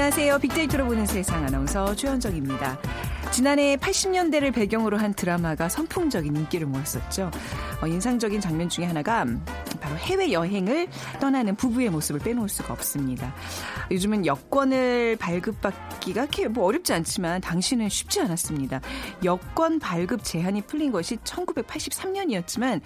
[0.00, 0.38] 안녕하세요.
[0.38, 2.80] 빅데이터로 보는 세상 아나운서 최현정입니다.
[3.32, 7.30] 지난해 80년대를 배경으로 한 드라마가 선풍적인 인기를 모았었죠.
[7.82, 9.26] 어, 인상적인 장면 중에 하나가
[9.90, 10.86] 바로 해외 여행을
[11.20, 13.34] 떠나는 부부의 모습을 빼놓을 수가 없습니다.
[13.90, 18.80] 요즘은 여권을 발급받기가 뭐 어렵지 않지만 당시는 쉽지 않았습니다.
[19.24, 22.80] 여권 발급 제한이 풀린 것이 1983년이었지만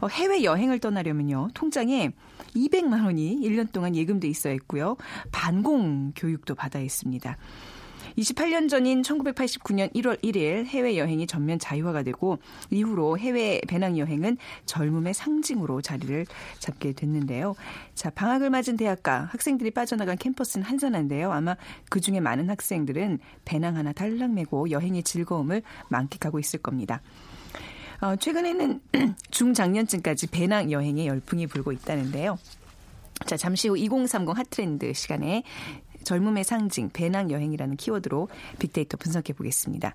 [0.00, 2.12] 어, 해외 여행을 떠나려면요 통장에
[2.54, 4.96] 200만 원이 1년 동안 예금돼 있어야 했고요.
[5.32, 7.36] 반공 교육도 받아야 했습니다.
[8.18, 12.38] 28년 전인 1989년 1월 1일 해외 여행이 전면 자유화가 되고
[12.70, 16.26] 이후로 해외 배낭 여행은 젊음의 상징으로 자리를
[16.58, 17.54] 잡게 됐는데요.
[17.94, 21.30] 자, 방학을 맞은 대학가 학생들이 빠져나간 캠퍼스는 한산한데요.
[21.30, 21.56] 아마
[21.90, 27.02] 그 중에 많은 학생들은 배낭 하나 달랑 메고 여행의 즐거움을 만끽하고 있을 겁니다.
[28.00, 28.80] 어, 최근에는
[29.30, 32.38] 중장년층까지 배낭 여행의 열풍이 불고 있다는데요.
[33.24, 35.42] 자, 잠시 후 2030 핫트렌드 시간에
[36.06, 39.94] 젊음의 상징, 배낭 여행이라는 키워드로 빅데이터 분석해 보겠습니다.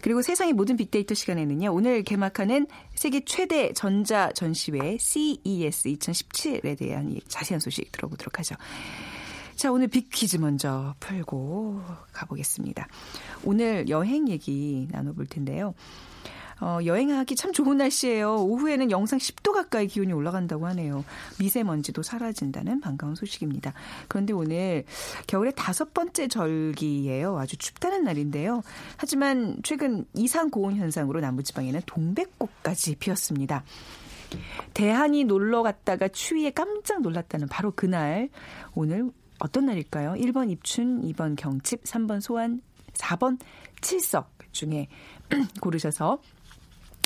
[0.00, 7.60] 그리고 세상의 모든 빅데이터 시간에는요, 오늘 개막하는 세계 최대 전자 전시회 CES 2017에 대한 자세한
[7.60, 8.54] 소식 들어보도록 하죠.
[9.56, 12.88] 자, 오늘 빅 퀴즈 먼저 풀고 가보겠습니다.
[13.44, 15.74] 오늘 여행 얘기 나눠볼 텐데요.
[16.60, 18.36] 어, 여행하기 참 좋은 날씨예요.
[18.44, 21.04] 오후에는 영상 10도 가까이 기온이 올라간다고 하네요.
[21.38, 23.72] 미세먼지도 사라진다는 반가운 소식입니다.
[24.08, 24.84] 그런데 오늘
[25.26, 27.38] 겨울의 다섯 번째 절기예요.
[27.38, 28.62] 아주 춥다는 날인데요.
[28.96, 33.64] 하지만 최근 이상 고온 현상으로 남부지방에는 동백꽃까지 피었습니다.
[34.74, 38.28] 대한이 놀러 갔다가 추위에 깜짝 놀랐다는 바로 그날
[38.74, 40.12] 오늘 어떤 날일까요?
[40.12, 42.60] 1번 입춘, 2번 경칩, 3번 소환,
[42.92, 43.38] 4번
[43.80, 44.88] 칠석 중에
[45.60, 46.20] 고르셔서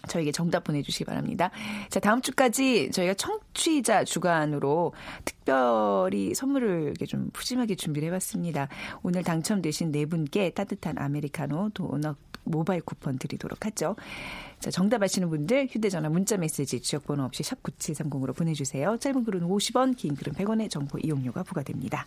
[0.08, 1.50] 저에게 정답 보내주시기 바랍니다.
[1.88, 4.92] 자, 다음 주까지 저희가 청취자 주간으로
[5.24, 8.68] 특별히 선물을 이렇게 좀 푸짐하게 준비를 해봤습니다.
[9.02, 13.96] 오늘 당첨되신 네 분께 따뜻한 아메리카노 도넛 모바일 쿠폰 드리도록 하죠.
[14.60, 18.96] 자, 정답 아시는 분들 휴대전화 문자 메시지 지역번호 없이 샵 9730으로 보내주세요.
[18.98, 22.06] 짧은 글은 50원, 긴 글은 100원의 정보 이용료가 부과됩니다.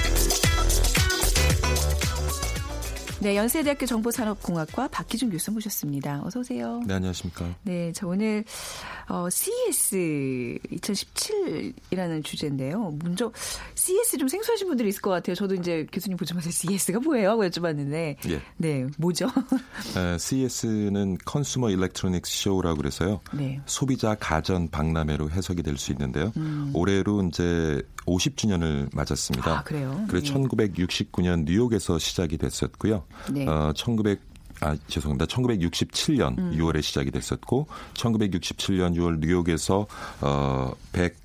[3.21, 6.23] 네, 연세대학교 정보산업공학과 박희준 교수 모셨습니다.
[6.25, 6.81] 어서 오세요.
[6.87, 7.53] 네, 안녕하십니까.
[7.61, 8.43] 네, 저 오늘
[9.07, 12.97] 어, CES 2017이라는 주제인데요.
[13.03, 13.31] 먼저
[13.75, 15.35] CES 좀 생소하신 분들이 있을 것 같아요.
[15.35, 17.29] 저도 이제 교수님 보자마자 CES가 뭐예요?
[17.31, 18.41] 하고 여쭤봤는데 예.
[18.57, 19.27] 네, 뭐죠?
[19.95, 23.21] 에, CES는 Consumer Electronics Show라고 그래서요.
[23.33, 23.61] 네.
[23.67, 26.31] 소비자 가전 박람회로 해석이 될 수 있는데요.
[26.37, 26.71] 음.
[26.75, 29.59] 올해로 이제 50주년을 맞았습니다.
[29.59, 30.03] 아, 그래요?
[30.09, 30.47] 그래서 네.
[30.47, 33.03] 1969년 뉴욕에서 시작이 됐었고요.
[33.31, 33.47] 네.
[33.47, 34.19] 어, 1900
[34.61, 35.25] 아, 죄송합니다.
[35.25, 36.51] 1967년 음.
[36.55, 39.87] 6월에 시작이 됐었고 1967년 6월 뉴욕에서
[40.21, 41.15] 어 100,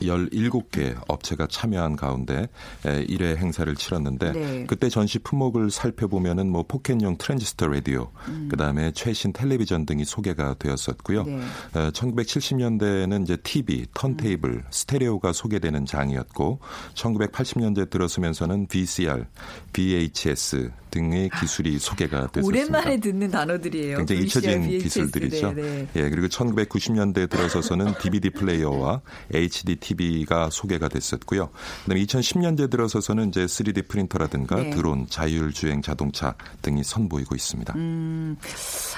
[0.00, 2.48] 17개 업체가 참여한 가운데
[2.82, 4.64] 1회 행사를 치렀는데 네.
[4.66, 8.48] 그때 전시 품목을 살펴보면은 뭐 포켓용 트랜지스터 라디오, 음.
[8.50, 11.24] 그다음에 최신 텔레비전 등이 소개가 되었었고요.
[11.24, 11.40] 네.
[11.72, 14.62] 1970년대에는 이제 TV, 턴테이블, 음.
[14.70, 16.60] 스테레오가 소개되는 장이었고
[16.94, 19.24] 1980년대 들어서면서는 VCR,
[19.72, 23.98] VHS 등의 기술이 소개가 됐습니다 오랜만에 듣는 단어들이에요.
[23.98, 25.52] 굉장히 잊혀진 기술들이죠.
[25.52, 25.68] 네네.
[25.68, 25.88] 네.
[25.96, 29.02] 예, 그리고 1990년대 들어서서는 DVD 플레이어와
[29.32, 31.50] HD TV가 소개가 됐었고요.
[31.82, 34.70] 그다음에 2010년대 들어서서는 이제 3D 프린터라든가 네.
[34.70, 37.74] 드론, 자율주행 자동차 등이 선보이고 있습니다.
[37.76, 38.36] 음,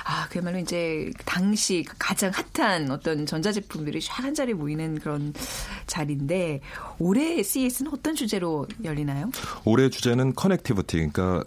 [0.04, 5.34] 아 그야말로 이제 당시 가장 핫한 어떤 전자제품들이 쫙 한자리 모이는 그런
[5.86, 6.60] 자리인데
[6.98, 9.30] 올해 CES는 어떤 주제로 열리나요?
[9.64, 11.42] 올해 주제는 connectivity, 그러니까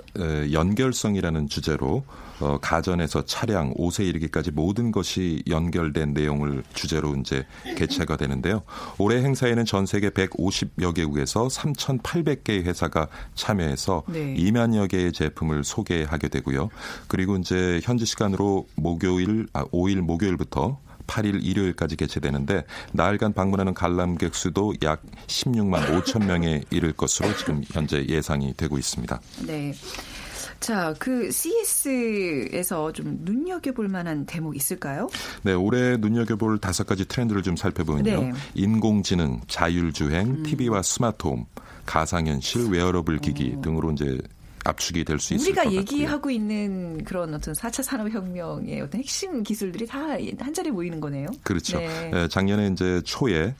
[0.51, 2.03] 연결성이라는 주제로
[2.39, 7.45] 어, 가전에서 차량, 옷에 이르기까지 모든 것이 연결된 내용을 주제로 이제
[7.77, 8.63] 개최가 되는데요.
[8.97, 14.35] 올해 행사에는 전 세계 150여 개국에서 3,800개의 회사가 참여해서 네.
[14.35, 16.69] 2만여 개의 제품을 소개하게 되고요.
[17.07, 22.63] 그리고 이제 현지 시간으로 목요일 아 5일 목요일부터 8일 일요일까지 개최되는데
[22.93, 29.19] 나흘간 방문하는 관람객 수도 약 16만 5천 명에 이를 것으로 지금 현재 예상이 되고 있습니다.
[29.47, 29.73] 네.
[30.59, 35.09] 자, 그 CES에서 좀 눈여겨볼 만한 대목 있을까요?
[35.43, 38.21] 네, 올해 눈여겨볼 다섯 가지 트렌드를 좀 살펴보면요.
[38.21, 38.33] 네.
[38.55, 40.43] 인공지능, 자율주행, 음.
[40.43, 41.45] TV와 스마트홈,
[41.85, 43.61] 가상현실, 웨어러블 기기 오.
[43.61, 44.19] 등으로 이제
[44.69, 45.79] 압축이 될 수 있을 것 같고요.
[45.79, 49.99] 우리가 얘기하고 있는 그런 어떤 4차 산업혁명의 어떤 핵심 기술들이 다
[50.39, 51.27] 한 자리에 모이는 거네요.
[51.43, 51.77] 그렇죠.
[51.77, 52.27] 네.
[52.29, 53.53] 작년에 이제 초에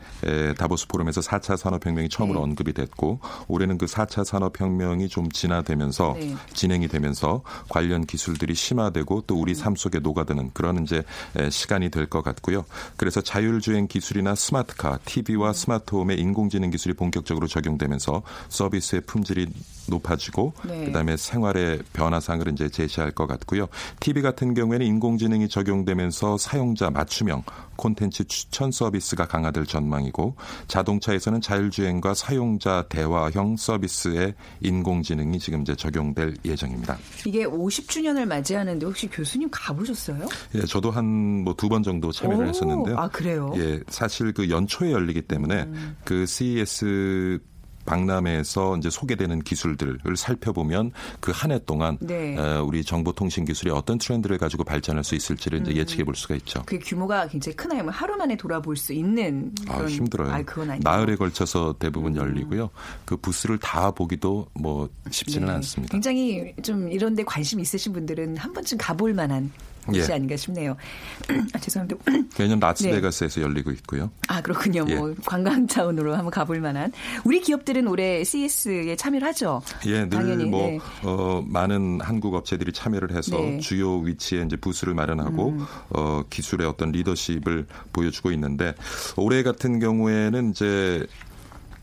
[0.57, 2.43] 다보스 포럼에서 4차 산업혁명이 처음으로 네.
[2.43, 6.35] 언급이 됐고 올해는 그 4차 산업혁명이 좀 진화되면서 네.
[6.53, 11.03] 진행이 되면서 관련 기술들이 심화되고 또 우리 삶 속에 녹아드는 그런 이제
[11.49, 12.65] 시간이 될 것 같고요.
[12.97, 19.47] 그래서 자율주행 기술이나 스마트카, TV와 스마트홈의 인공지능 기술이 본격적으로 적용되면서 서비스의 품질이
[19.87, 20.85] 높아지고 네.
[20.99, 23.67] 그다음에 생활의 변화상을 이제 제시할 것 같고요.
[23.99, 27.43] TV 같은 경우에는 인공지능이 적용되면서 사용자 맞춤형
[27.75, 30.35] 콘텐츠 추천 서비스가 강화될 전망이고
[30.67, 36.97] 자동차에서는 자율주행과 사용자 대화형 서비스에 인공지능이 지금 이제 적용될 예정입니다.
[37.25, 40.27] 이게 50주년을 맞이하는데 혹시 교수님 가보셨어요?
[40.55, 42.97] 예, 저도 한 뭐 두 번 정도 참여를 오, 했었는데요.
[42.97, 43.53] 아 그래요?
[43.57, 45.95] 예, 사실 그 연초에 열리기 때문에 음.
[46.03, 47.39] 그 CES
[47.89, 52.37] 박람회에서 이제 소개되는 기술들을 살펴보면 그 한 해 동안 네.
[52.59, 55.77] 우리 정보통신 기술이 어떤 트렌드를 가지고 발전할 수 있을지를 이제 음.
[55.77, 56.61] 예측해 볼 수가 있죠.
[56.65, 57.83] 그 규모가 굉장히 크나요?
[57.83, 59.81] 뭐 하루 만에 돌아볼 수 있는 그런...
[59.81, 60.31] 아, 힘들어요.
[60.31, 60.87] 아, 그건 아니고.
[60.89, 62.17] 나흘에 걸쳐서 대부분 음.
[62.17, 62.69] 열리고요.
[63.05, 65.53] 그 부스를 다 보기도 뭐 쉽지는 네.
[65.53, 65.91] 않습니다.
[65.91, 69.51] 굉장히 좀 이런 데 관심 있으신 분들은 한 번쯤 가볼 만한
[69.91, 70.15] 곳이 예.
[70.15, 70.75] 아닌가 싶네요.
[71.53, 72.03] 아, 죄송합니다.
[72.37, 73.45] 매년 라스베가스에서 네.
[73.45, 74.11] 열리고 있고요.
[74.27, 74.85] 아 그렇군요.
[74.85, 74.95] 뭐 예.
[74.95, 76.91] 뭐 관광 차원으로 한번 가볼 만한
[77.23, 79.61] 우리 기업들은 올해 CS에 참여를 하죠.
[79.85, 80.79] 예, 늘뭐 네.
[81.03, 83.59] 어, 많은 한국 업체들이 참여를 해서 네.
[83.59, 85.65] 주요 위치에 이제 부스를 마련하고 음.
[85.89, 88.73] 어, 기술의 어떤 리더십을 보여주고 있는데
[89.15, 91.05] 올해 같은 경우에는 이제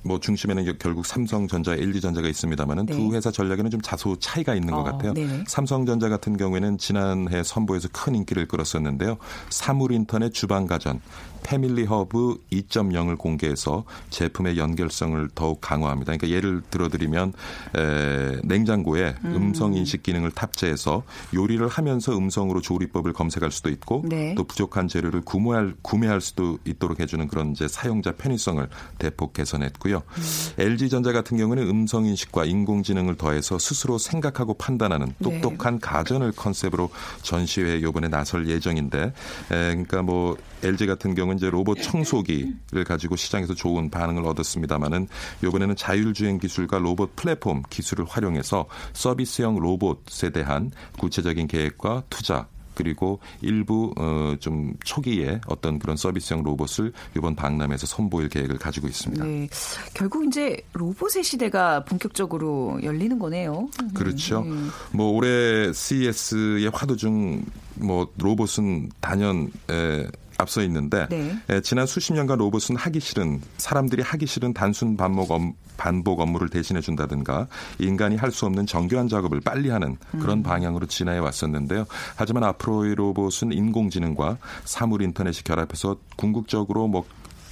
[0.06, 2.94] 뭐 중심에는 결국 삼성전자, LG전자가 있습니다만은 네.
[2.94, 5.12] 두 회사 전략에는 좀 다소 차이가 있는 것 어, 같아요.
[5.12, 5.44] 네.
[5.46, 9.16] 삼성전자 같은 경우에는 지난해 선보에서 큰 인기를 끌었었는데요.
[9.50, 11.00] 사물 인터넷 주방 가전
[11.42, 16.16] Family Hub 2.0을 공개해서 제품의 연결성을 더욱 강화합니다.
[16.16, 17.32] 그러니까 예를 들어드리면
[17.76, 21.02] 에, 냉장고에 음성 인식 기능을 탑재해서
[21.34, 24.34] 요리를 하면서 음성으로 조리법을 검색할 수도 있고 네.
[24.34, 28.66] 또 부족한 재료를 구매할 구매할 수도 있도록 해주는 그런 이제 사용자 편의성을
[28.98, 29.96] 대폭 개선했고요.
[29.96, 30.22] 음.
[30.58, 35.40] LG 전자 같은 경우는 음성 인식과 인공지능을 더해서 스스로 생각하고 판단하는 네.
[35.40, 35.80] 똑똑한 네.
[35.80, 36.90] 가전을 컨셉으로
[37.22, 39.12] 전시회에 요번에 나설 예정인데 에,
[39.50, 45.08] 그러니까 뭐 LG 같은 경우 는 이제 로봇 청소기를 가지고 시장에서 좋은 반응을 얻었습니다만은
[45.44, 53.92] 이번에는 자율주행 기술과 로봇 플랫폼 기술을 활용해서 서비스형 로봇에 대한 구체적인 계획과 투자 그리고 일부
[53.96, 59.24] 어, 좀 초기에 어떤 그런 서비스형 로봇을 이번 박람회에서 선보일 계획을 가지고 있습니다.
[59.24, 59.48] 네.
[59.94, 63.68] 결국 이제 로봇의 시대가 본격적으로 열리는 거네요.
[63.94, 64.42] 그렇죠.
[64.44, 64.50] 네.
[64.92, 67.42] 뭐 올해 CES의 화두 중
[67.78, 70.06] 뭐 로봇은 단연 에,
[70.38, 71.36] 앞서 있는데 네.
[71.48, 75.40] 에, 지난 수십 년간 로봇은 하기 싫은 사람들이 하기 싫은 단순 반복, 업,
[75.76, 77.46] 반복 업무를 대신해 준다든가
[77.78, 80.42] 인간이 할 수 없는 정교한 작업을 빨리 하는 그런 음.
[80.42, 81.86] 방향으로 진화해 왔었는데요.
[82.16, 87.04] 하지만 앞으로의 로봇은 인공지능과 사물 인터넷이 결합해서 궁극적으로 뭐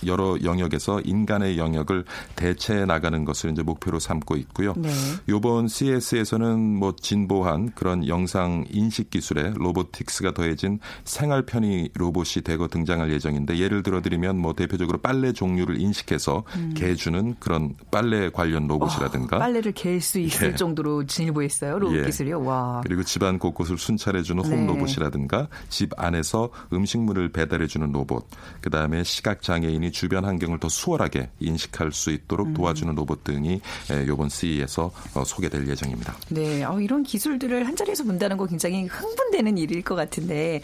[0.07, 2.05] 여러 영역에서 인간의 영역을
[2.37, 4.75] 대체해 나가는 것을 이제 목표로 삼고 있고요.
[4.77, 4.91] 네.
[5.29, 13.13] 이번 CS에서는 뭐 진보한 그런 영상 인식 기술에 로보틱스가 더해진 생활 편의 로봇이 되고 등장할
[13.13, 16.75] 예정인데 예를 들어 드리면 뭐 대표적으로 빨래 종류를 인식해서 음.
[16.77, 20.55] 개주는 그런 빨래 관련 로봇이라든가 어, 빨래를 갤 수 있을 예.
[20.55, 22.05] 정도로 진보했어요 로봇 예.
[22.05, 22.45] 기술이요.
[22.45, 22.81] 와.
[22.85, 24.67] 그리고 집안 곳곳을 순찰해주는 홈 네.
[24.67, 28.27] 로봇이라든가 집 안에서 음식물을 배달해주는 로봇,
[28.61, 32.55] 그 다음에 시각 장애인이 주변 환경을 더 수월하게 인식할 수 있도록 음.
[32.55, 33.61] 도와주는 로봇 등이
[34.07, 36.17] 이번 CE에서 어, 소개될 예정입니다.
[36.31, 40.61] 네, 어, 이런 기술들을 한 자리에서 본다는 거 굉장히 흥분되는 일일 것 같은데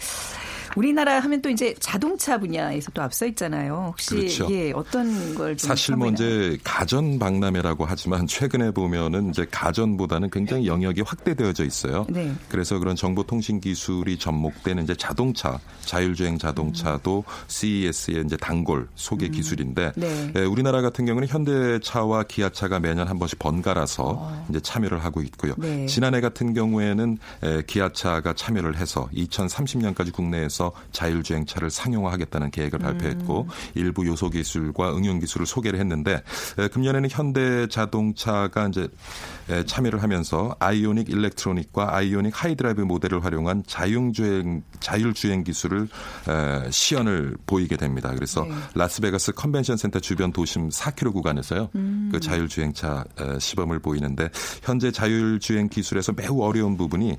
[0.77, 3.87] 우리나라 하면 또 이제 자동차 분야에서 또 앞서 있잖아요.
[3.89, 4.49] 혹시 그렇죠.
[4.51, 11.03] 예, 어떤 걸 사실 뭐 이제 가전 박람회라고 하지만 최근에 보면은 이제 가전보다는 굉장히 영역이
[11.03, 12.07] 확대되어져 있어요.
[12.09, 12.33] 네.
[12.49, 17.45] 그래서 그런 정보통신 기술이 접목되는 이제 자동차, 자율주행 자동차도 음.
[17.49, 19.33] CES의 이제 단골 소개 음.
[19.33, 20.33] 기술인데 네.
[20.37, 24.47] 예, 우리나라 같은 경우는 현대차와 기아차가 매년 한 번씩 번갈아서 어.
[24.51, 25.55] 이제 참여를 하고 있고요.
[25.59, 25.87] 네.
[25.87, 33.49] 지난해 같은 경우에는 에, 기아차가 참여를 해서 2030년까지 국내에서 관련해서 자율주행차를 상용화하겠다는 계획을 발표했고 음.
[33.75, 36.23] 일부 요소 기술과 응용 기술을 소개를 했는데
[36.73, 38.89] 금년에는 현대 자동차가 이제
[39.67, 45.89] 참여를 하면서 IONIQ Electric과 IONIQ Hybrid 모델을 활용한 자율주행 자율주행 기술을
[46.71, 48.13] 시연을 보이게 됩니다.
[48.15, 48.55] 그래서 네.
[48.75, 51.71] 라스베가스 컨벤션 센터 주변 도심 4km 구간에서요.
[51.75, 52.11] 음.
[52.13, 53.05] 그 자율주행차
[53.39, 54.29] 시범을 보이는데
[54.63, 57.19] 현재 자율주행 기술에서 매우 어려운 부분이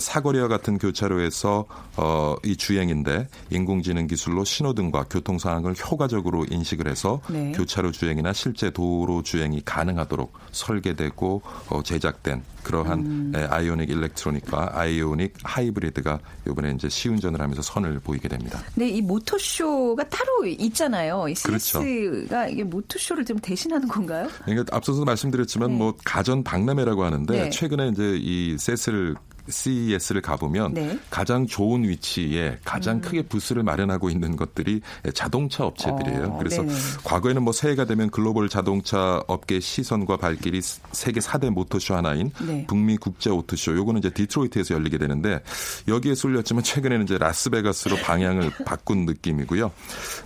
[0.00, 7.20] 사거리와 같은 교차로에서 어, 이 주행 인데 인공지능 기술로 신호등과 교통 상황을 효과적으로 인식을 해서
[7.30, 7.52] 네.
[7.52, 13.32] 교차로 주행이나 실제 도로 주행이 가능하도록 설계되고 어, 제작된 그러한 음.
[13.34, 18.62] 아이오닉 일렉트로닉과 아이오닉 하이브리드가 이번에 이제 시운전을 하면서 선을 보이게 됩니다.
[18.74, 21.28] 네, 이 모터쇼가 따로 있잖아요.
[21.28, 22.52] 이 CS가 그렇죠.
[22.52, 24.28] 이게 모터쇼를 좀 대신하는 건가요?
[24.44, 25.76] 그러니까 앞서서 말씀드렸지만 네.
[25.76, 27.50] 뭐 가전 박람회라고 하는데 네.
[27.50, 29.16] 최근에 이제 이 세스를
[29.48, 30.98] CES를 가보면 네.
[31.10, 33.00] 가장 좋은 위치에 가장 음.
[33.00, 34.80] 크게 부스를 마련하고 있는 것들이
[35.14, 36.24] 자동차 업체들이에요.
[36.34, 36.74] 어, 그래서 네네.
[37.04, 40.60] 과거에는 뭐 새해가 되면 글로벌 자동차 업계 시선과 발길이
[40.92, 42.64] 세계 4대 모터쇼 하나인 네.
[42.68, 45.40] 북미 국제 auto show 요거는 이제 디트로이트에서 열리게 되는데
[45.88, 49.66] 여기에 쏠렸지만 최근에는 이제 라스베가스로 방향을 바꾼 느낌이고요.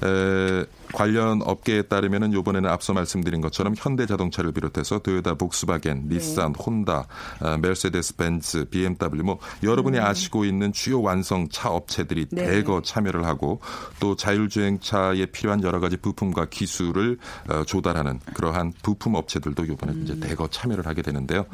[0.04, 6.16] 에, 관련 업계에 따르면은 이번에는 앞서 말씀드린 것처럼 현대자동차를 비롯해서 도요타, 복스바겐, 네.
[6.16, 7.06] 닛산, 혼다,
[7.40, 10.04] 어, 메르세데스 벤츠, BMW 뭐 여러분이 음.
[10.04, 12.46] 아시고 있는 주요 완성 차 업체들이 네.
[12.46, 13.60] 대거 참여를 하고
[14.00, 20.02] 또 자율주행차에 필요한 여러 가지 부품과 기술을 어, 조달하는 그러한 부품 업체들도 이번에 음.
[20.04, 21.46] 이제 대거 참여를 하게 되는데요.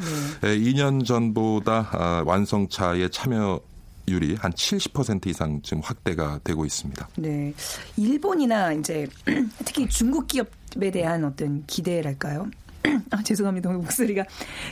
[0.43, 0.59] 네.
[0.59, 3.61] 2년 전보다 어, 완성차에 참여
[4.09, 7.09] 율이 한 70% 이상 지금 확대가 되고 있습니다.
[7.17, 7.55] 네.
[7.97, 9.07] 일본이나 이제
[9.65, 12.51] 특히 중국 기업에 대한 어떤 기대랄까요?
[13.11, 13.71] 아, 죄송합니다.
[13.71, 14.25] 목소리가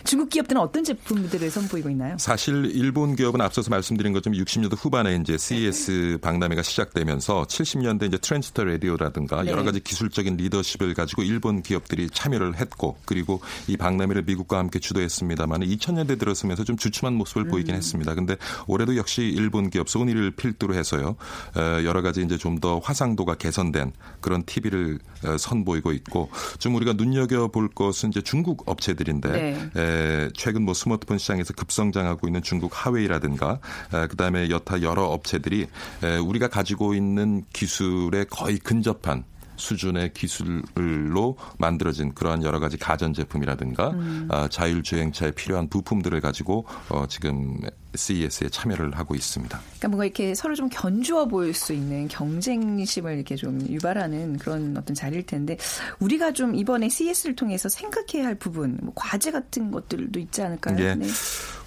[0.04, 2.16] 중국 기업들은 어떤 제품들을 선보이고 있나요?
[2.18, 8.64] 사실 일본 기업은 앞서서 말씀드린 것처럼 60년대 후반에 이제 CES 박람회가 시작되면서 70년대 이제 트랜스터
[8.64, 9.50] 라디오라든가 네.
[9.50, 15.60] 여러 가지 기술적인 리더십을 가지고 일본 기업들이 참여를 했고 그리고 이 박람회를 미국과 함께 주도했습니다만
[15.60, 17.48] 2000년대 들어서면서 좀 주춤한 모습을 음.
[17.48, 18.14] 보이긴 했습니다.
[18.14, 18.36] 근데
[18.66, 21.16] 올해도 역시 일본 기업 소니를 필두로 해서요.
[21.56, 26.92] 어, 여러 가지 이제 좀 더 화상도가 개선된 그런 TV를 어, 선보이고 있고 좀 우리가
[26.94, 29.70] 눈여겨 볼 것은 이제 중국 업체들인데 네.
[29.76, 33.60] 에, 최근 뭐 스마트폰 시장에서 급성장하고 있는 중국 하웨이라든가
[33.94, 35.66] 에, 그다음에 여타 여러 업체들이
[36.02, 39.24] 에, 우리가 가지고 있는 기술에 거의 근접한
[39.60, 44.28] 수준의 기술로 만들어진 그러한 여러 가지 가전 제품이라든가 음.
[44.30, 47.58] 어, 자율주행차에 필요한 부품들을 가지고 어, 지금
[47.94, 49.58] CES에 참여를 하고 있습니다.
[49.58, 54.94] 그러니까 뭔가 이렇게 서로 좀 견주어 보일 수 있는 경쟁심을 이렇게 좀 유발하는 그런 어떤
[54.94, 55.56] 자리일 텐데
[55.98, 60.78] 우리가 좀 이번에 CES를 통해서 생각해야 할 부분, 뭐 과제 같은 것들도 있지 않을까요?
[60.80, 60.94] 예.
[60.94, 61.06] 네.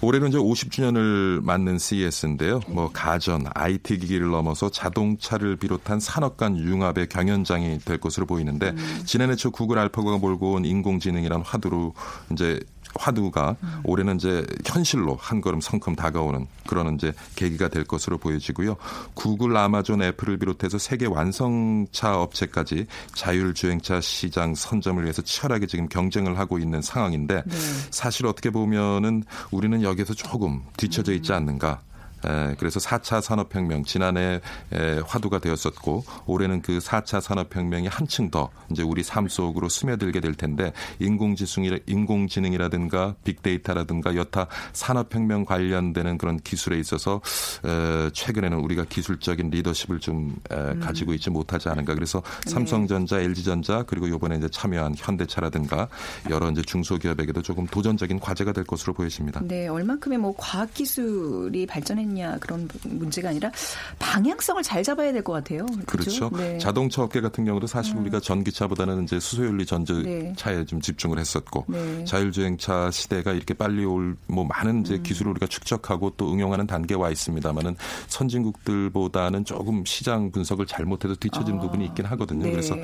[0.00, 2.60] 올해는 이제 50주년을 맞는 CES인데요.
[2.60, 2.72] 네.
[2.72, 9.02] 뭐 가전, IT 기기를 넘어서 자동차를 비롯한 산업 간 융합의 경연장이 될 것으로 보이는데 음.
[9.04, 11.94] 지난해 초 구글 알파고가 몰고 온 인공지능이란 화두로
[12.32, 12.60] 이제
[12.96, 13.80] 화두가 음.
[13.84, 18.76] 올해는 이제 현실로 한 걸음 성큼 다가오는 그런 이제 계기가 될 것으로 보여지고요.
[19.14, 26.58] 구글, 아마존, 애플을 비롯해서 세계 완성차 업체까지 자율주행차 시장 선점을 위해서 치열하게 지금 경쟁을 하고
[26.58, 27.56] 있는 상황인데 네.
[27.90, 31.36] 사실 어떻게 보면은 우리는 여기서 조금 뒤처져 있지 음.
[31.36, 31.80] 않는가.
[32.24, 34.40] 에, 그래서 4차 산업혁명 지난해
[34.72, 40.34] 에, 화두가 되었었고 올해는 그 4차 산업혁명이 한층 더 이제 우리 삶 속으로 스며들게 될
[40.34, 47.20] 텐데 인공지능이라 인공지능이라든가 빅데이터라든가 여타 산업혁명 관련되는 그런 기술에 있어서
[47.64, 50.80] 에, 최근에는 우리가 기술적인 리더십을 좀 에, 음.
[50.80, 52.50] 가지고 있지 못하지 않은가 그래서 네.
[52.50, 55.88] 삼성전자, LG전자 그리고 이번에 이제 참여한 현대차라든가
[56.30, 59.40] 여러 이제 중소기업에게도 조금 도전적인 과제가 될 것으로 보여집니다.
[59.44, 63.50] 네, 얼만큼의 뭐 과학 기술이 발전했 있냐 그런 문제가 아니라
[63.98, 65.64] 방향성을 잘 잡아야 될 것 같아요.
[65.86, 66.28] 그렇죠.
[66.28, 66.36] 그렇죠?
[66.36, 66.58] 네.
[66.58, 68.02] 자동차 업계 같은 경우도 사실 음.
[68.02, 70.64] 우리가 전기차보다는 이제 수소연료 전자차에 네.
[70.66, 72.04] 좀 집중을 했었고 네.
[72.04, 75.02] 자율주행차 시대가 이렇게 빨리 올 뭐 많은 이제 음.
[75.02, 77.76] 기술을 우리가 축적하고 또 응용하는 단계에 와 있습니다만은
[78.08, 81.60] 선진국들보다는 조금 시장 분석을 잘못해서 뒤처진 아.
[81.60, 82.44] 부분이 있긴 하거든요.
[82.44, 82.50] 네.
[82.50, 82.74] 그래서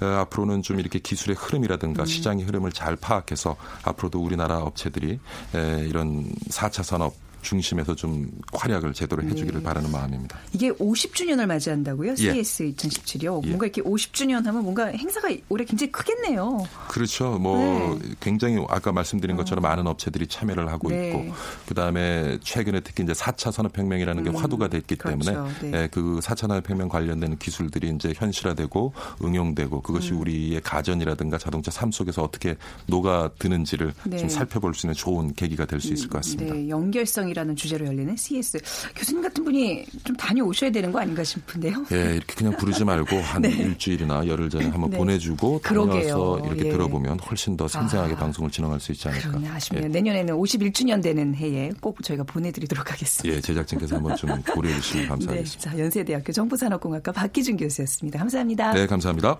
[0.00, 2.06] 어, 앞으로는 좀 이렇게 기술의 흐름이라든가 음.
[2.06, 5.18] 시장의 흐름을 잘 파악해서 앞으로도 우리나라 업체들이
[5.54, 7.14] 에, 이런 4차 산업
[7.46, 9.64] 중심에서 좀 활약을 제대로 해주기를 네.
[9.64, 10.38] 바라는 마음입니다.
[10.52, 12.16] 이게 50주년을 맞이한다고요?
[12.16, 12.72] CS 예.
[12.72, 13.42] 2017이요.
[13.44, 13.48] 예.
[13.48, 16.64] 뭔가 이렇게 50주년 하면 뭔가 행사가 올해 굉장히 크겠네요.
[16.88, 17.38] 그렇죠.
[17.38, 18.14] 뭐 네.
[18.20, 19.68] 굉장히 아까 말씀드린 것처럼 어.
[19.68, 21.08] 많은 업체들이 참여를 하고 네.
[21.08, 21.32] 있고
[21.68, 24.36] 그다음에 최근에 특히 이제 4차 산업혁명이라는 게 음.
[24.36, 25.24] 화두가 됐기 그렇죠.
[25.24, 25.82] 때문에 네.
[25.82, 30.20] 예, 그 4차 산업혁명 관련된 기술들이 이제 현실화되고 응용되고 그것이 음.
[30.20, 34.28] 우리의 가전이라든가 자동차 삶 속에서 어떻게 녹아드는지를 좀 네.
[34.28, 36.54] 살펴볼 수 있는 좋은 계기가 될 수 있을 것 같습니다.
[36.54, 36.68] 네.
[36.68, 38.58] 연결성이 교수님이라는 주제로 열리는 CS
[38.94, 41.84] 교수님 같은 분이 좀 다녀오셔야 되는 거 아닌가 싶은데요.
[41.92, 43.50] 예, 이렇게 그냥 부르지 말고 한 네.
[43.50, 44.96] 일주일이나 열흘 전에 한번 네.
[44.96, 46.70] 보내주고 다녀와서 이렇게 예.
[46.70, 49.54] 들어보면 훨씬 더 생생하게 아, 방송을 진행할 수 있지 않을까.
[49.54, 49.84] 아쉽네요.
[49.84, 49.88] 예.
[49.88, 53.36] 내년에는 51주년 되는 해에 꼭 저희가 보내드리도록 하겠습니다.
[53.36, 55.70] 예, 제작진께서 한번 좀 고려해 주시면 네, 감사하겠습니다.
[55.70, 58.18] 네, 자, 연세대학교 정보산업공학과 박기준 교수였습니다.
[58.18, 58.72] 감사합니다.
[58.72, 59.38] 네, 감사합니다.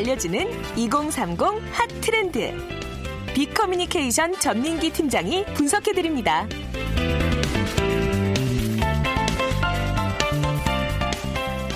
[0.00, 1.40] 알려주는 2030
[1.72, 2.52] 핫 트렌드.
[3.34, 6.46] 빅커뮤니케이션 전민기 팀장이 분석해드립니다.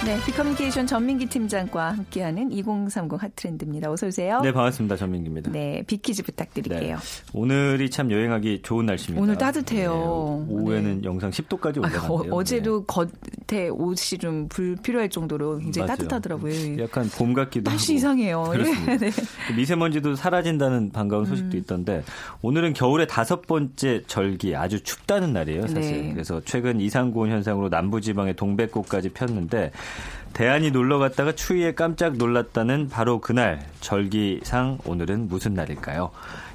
[0.04, 3.90] 네, 빅커뮤니케이션 전민기 팀장과 함께하는 2030 핫트렌드입니다.
[3.90, 4.42] 어서 오세요.
[4.42, 4.96] 네, 반갑습니다.
[4.96, 5.50] 전민기입니다.
[5.50, 6.96] 네, 비키즈 부탁드릴게요.
[6.96, 9.22] 네, 오늘이 참 여행하기 좋은 날씨입니다.
[9.22, 10.44] 오늘 따뜻해요.
[10.46, 11.04] 네, 오후에는 네.
[11.04, 12.34] 영상 10도까지 올라갔네요.
[12.34, 15.96] 어, 저도 겉에 옷이 좀 불필요할 정도로 굉장히 맞아요.
[15.96, 16.82] 따뜻하더라고요.
[16.82, 17.96] 약간 봄 같기도 날씨 하고.
[17.96, 18.42] 이상해요.
[18.52, 18.96] 그렇습니다.
[18.98, 19.10] 네.
[19.56, 21.60] 미세먼지도 사라진다는 반가운 소식도 음.
[21.60, 22.04] 있던데
[22.42, 26.02] 오늘은 겨울의 다섯 번째 절기 아주 춥다는 날이에요, 사실.
[26.02, 26.12] 네.
[26.12, 29.72] 그래서 최근 이상고온 현상으로 남부지방의 동백꽃까지 폈는데
[30.32, 36.10] 대안이 놀러 갔다가 추위에 깜짝 놀랐다는 바로 그날 절기상 오늘은 무슨 날일까요?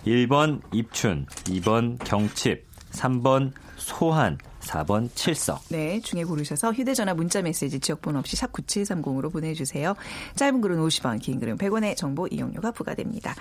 [0.05, 5.63] 1번 입춘, 2번 경칩, 3번 소한, 4번 칠석.
[5.69, 9.95] 네, 중에 고르셔서 휴대전화 문자메시지 지역번호 없이 샵 9730으로 보내주세요.
[10.35, 13.33] 짧은 글은 50원, 긴 글은 100원의 정보 이용료가 부과됩니다.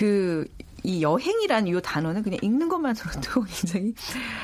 [0.00, 0.46] 그,
[0.82, 3.92] 이 여행이란 이 단어는 그냥 읽는 것만으로도 굉장히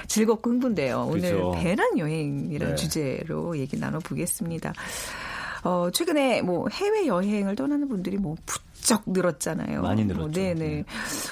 [0.06, 1.08] 즐겁고 흥분돼요.
[1.10, 1.58] 오늘 그렇죠.
[1.58, 2.76] 배낭 여행이라는 네.
[2.76, 4.75] 주제로 얘기 나눠보겠습니다.
[5.64, 9.80] 어, 최근에 뭐 해외 여행을 떠나는 분들이 뭐 부쩍 늘었잖아요.
[9.80, 10.30] 많이 늘었죠.
[10.30, 10.54] 네네.
[10.54, 10.84] 네.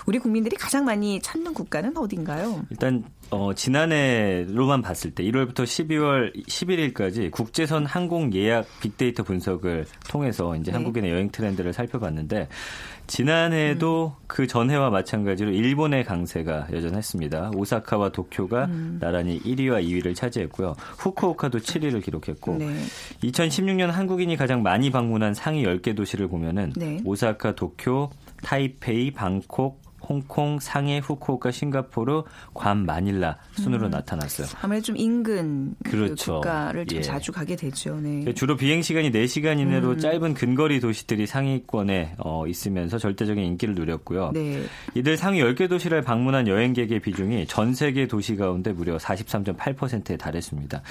[0.06, 2.64] 우리 국민들이 가장 많이 찾는 국가는 어딘가요?
[2.70, 10.70] 일단 어, 지난해로만 봤을 때 1월부터 12월 11일까지 국제선 항공 예약 빅데이터 분석을 통해서 이제
[10.70, 10.76] 네.
[10.76, 12.48] 한국인의 여행 트렌드를 살펴봤는데
[13.06, 14.24] 지난해에도 음.
[14.26, 17.52] 그 전해와 마찬가지로 일본의 강세가 여전했습니다.
[17.54, 18.98] 오사카와 도쿄가 음.
[19.00, 20.74] 나란히 1위와 2위를 차지했고요.
[20.98, 22.74] 후쿠오카도 7위를 기록했고 네.
[23.22, 27.00] 2016년 한국인이 가장 많이 방문한 상위 10개 도시를 보면은 네.
[27.04, 28.10] 오사카, 도쿄,
[28.42, 33.90] 타이페이, 방콕, 홍콩, 상해, 후쿠오카, 싱가포르, 괌, 마닐라 순으로 음.
[33.90, 34.46] 나타났어요.
[34.62, 36.34] 아무래도 좀 인근 그 그렇죠.
[36.34, 37.02] 국가를 좀 예.
[37.02, 37.96] 자주 가게 되죠.
[38.00, 38.32] 네.
[38.34, 39.98] 주로 비행 시간이 4시간 이내로 음.
[39.98, 44.32] 짧은 근거리 도시들이 상위권에 어, 있으면서 절대적인 인기를 누렸고요.
[44.32, 44.62] 네.
[44.94, 50.82] 이들 상위 10개 도시를 방문한 여행객의 비중이 전 세계 도시 가운데 무려 43.8%에 달했습니다.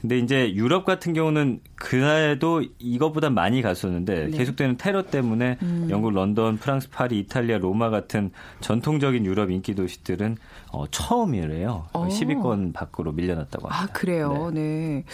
[0.00, 4.36] 근데 이제 유럽 같은 경우는 그날도 이것보다 많이 갔었는데 네.
[4.36, 5.88] 계속되는 테러 때문에 음.
[5.90, 10.36] 영국, 런던, 프랑스, 파리, 이탈리아, 로마 같은 전통적인 유럽 인기 도시들은
[10.76, 11.86] 어, 처음이래요.
[11.94, 12.08] 어.
[12.08, 13.82] 10위권 밖으로 밀려났다고 합니다.
[13.82, 14.50] 아 그래요.
[14.52, 14.60] 네.
[14.60, 15.04] 네.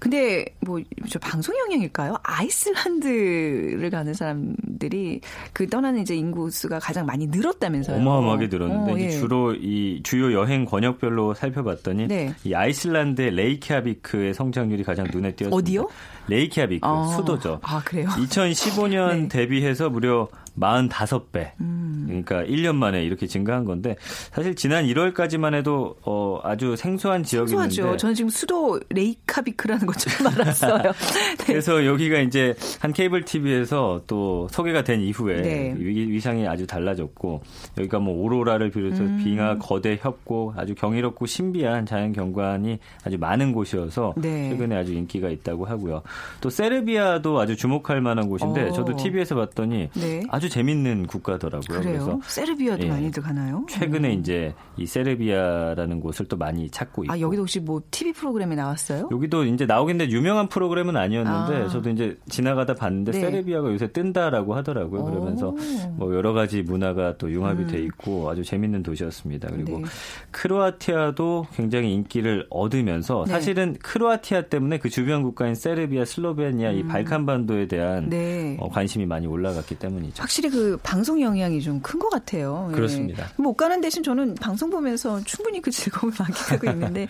[0.00, 2.16] 근데 뭐 저 방송 영향일까요?
[2.22, 5.20] 아이슬란드를 가는 사람들이
[5.52, 7.96] 그 떠나는 이제 인구 수가 가장 많이 늘었다면서요.
[7.96, 9.10] 어마어마하게 늘었는데 어, 예.
[9.10, 12.34] 주로 이 주요 여행 권역별로 살펴봤더니 네.
[12.44, 15.56] 이 아이슬란드의 레이키아비크의 성장률이 가장 눈에 띄었습니다.
[15.56, 15.88] 어디요?
[16.28, 17.60] 레이키아비크 아, 수도죠.
[17.62, 18.08] 아 그래요?
[18.08, 19.28] 2015년 네.
[19.28, 21.52] 대비해서 무려 45배.
[21.60, 22.04] 음.
[22.06, 23.96] 그러니까 1년 만에 이렇게 증가한 건데
[24.30, 27.96] 사실 지난 1월까지만 해도 어, 아주 생소한 지역이었는데 생소하죠.
[27.96, 30.82] 저는 지금 수도 레이카비크라는 것 좀 알았어요.
[31.38, 31.44] 네.
[31.46, 35.74] 그래서 여기가 이제 한 케이블 TV에서 또 소개가 된 이후에 네.
[35.76, 37.42] 위상이 아주 달라졌고
[37.78, 39.20] 여기가 뭐 오로라를 비롯해서 음.
[39.22, 44.50] 빙하, 거대 협곡 아주 경이롭고 신비한 자연 경관이 아주 많은 곳이어서 네.
[44.50, 46.02] 최근에 아주 인기가 있다고 하고요.
[46.40, 48.72] 또 세르비아도 아주 주목할 만한 곳인데 어.
[48.72, 50.22] 저도 TV에서 봤더니 네.
[50.30, 51.80] 아주 재밌는 국가더라고요.
[51.80, 51.92] 그래요?
[51.92, 53.66] 그래서 세르비아도 예, 많이들 가나요?
[53.68, 54.18] 최근에 음.
[54.20, 57.12] 이제 이 세르비아라는 곳을 또 많이 찾고 있고.
[57.12, 59.08] 아 여기도 혹시 뭐 TV 프로그램에 나왔어요?
[59.12, 61.68] 여기도 이제 나오긴데 유명한 프로그램은 아니었는데 아.
[61.68, 63.20] 저도 이제 지나가다 봤는데 네.
[63.20, 65.04] 세르비아가 요새 뜬다라고 하더라고요.
[65.04, 65.54] 그러면서
[65.96, 67.68] 뭐 여러 가지 문화가 또 융합이 음.
[67.68, 69.48] 돼 있고 아주 재밌는 도시였습니다.
[69.50, 69.84] 그리고 네.
[70.30, 73.32] 크로아티아도 굉장히 인기를 얻으면서 네.
[73.32, 76.76] 사실은 크로아티아 때문에 그 주변 국가인 세르비아, 슬로베니아 음.
[76.78, 78.56] 이 발칸 반도에 대한 네.
[78.60, 80.20] 어, 관심이 많이 올라갔기 때문이죠.
[80.22, 82.68] 확실히 그 방송 영향이 좀 큰 것 같아요.
[82.70, 82.74] 예.
[82.74, 83.24] 그렇습니다.
[83.24, 83.42] 예.
[83.42, 87.08] 못 가는 대신 저는 방송 보면서 충분히 그 즐거움을 만끽하고 있는데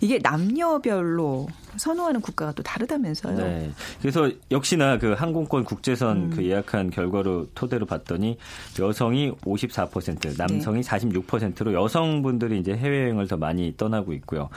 [0.00, 3.36] 이게 남녀별로 선호하는 국가가 또 다르다면서요.
[3.36, 3.70] 네.
[4.00, 6.30] 그래서 역시나 그 항공권 국제선 음.
[6.30, 8.36] 그 예약한 결과로 토대로 봤더니
[8.80, 10.88] 여성이 54%, 남성이 네.
[10.88, 14.48] 46%로 여성분들이 이제 해외여행을 더 많이 떠나고 있고요.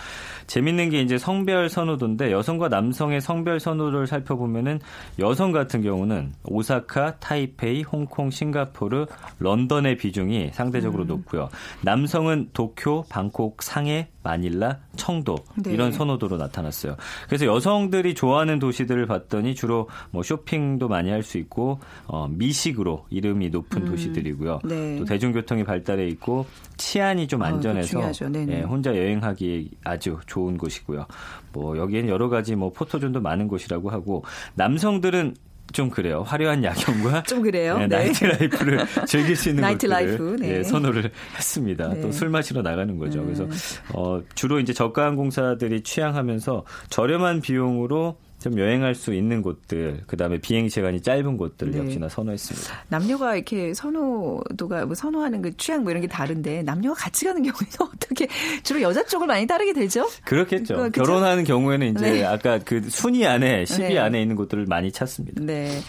[0.48, 4.80] 재밌는 게 이제 성별 선호도인데 여성과 남성의 성별 선호를 살펴보면은
[5.20, 9.06] 여성 같은 경우는 오사카, 타이페이, 홍콩, 싱가포르,
[9.40, 11.08] 런던의 비중이 상대적으로 음.
[11.08, 11.50] 높고요.
[11.82, 15.74] 남성은 도쿄, 방콕, 상해, 마닐라, 청도 네.
[15.74, 16.96] 이런 선호도로 나타났어요.
[17.28, 23.50] 그래서 여성들이 좋아하는 도시들을 봤더니 주로 뭐 쇼핑도 많이 할 수 있고 어, 미식으로 이름이
[23.50, 24.62] 높은 음, 도시들이고요.
[24.64, 24.98] 네.
[25.00, 26.46] 또 대중교통이 발달해 있고
[26.78, 28.12] 치안이 좀 아, 안전해서 아,
[28.50, 31.06] 예, 혼자 여행하기 아주 좋은 곳이고요.
[31.52, 35.36] 뭐 여기에는 여러 가지 뭐 포토존도 많은 곳이라고 하고 남성들은
[35.74, 36.24] 좀 그래요.
[36.24, 37.78] 화려한 야경과 좀 그래요.
[37.78, 37.98] 네, 네.
[37.98, 40.58] night life를 즐길 수 있는 night life 네.
[40.60, 41.90] 예, 선호를 했습니다.
[41.90, 42.02] 네.
[42.02, 43.20] 또 술 마시러 나가는 거죠.
[43.20, 43.26] 네.
[43.26, 43.48] 그래서
[43.94, 50.38] 어, 주로 이제 저가 항공사들이 취항하면서 저렴한 비용으로 좀 여행할 수 있는 곳들, 그 다음에
[50.38, 51.80] 비행 시간이 짧은 곳들 네.
[51.80, 52.76] 역시나 선호했습니다.
[52.90, 57.74] 남녀가 이렇게 선호도가 뭐 선호하는 그 취향 뭐 이런 게 다른데 남녀가 같이 가는 경우에는
[57.82, 58.28] 어떻게
[58.62, 60.08] 주로 여자 쪽을 많이 따르게 되죠?
[60.26, 60.76] 그렇겠죠.
[60.76, 62.24] 그, 결혼하는 경우에는 이제 네.
[62.24, 63.98] 아까 그 순위 안에 10위 네.
[63.98, 65.42] 안에 있는 곳들을 많이 찾습니다.
[65.44, 65.82] 네.